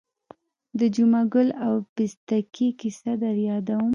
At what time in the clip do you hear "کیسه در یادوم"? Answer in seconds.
2.79-3.87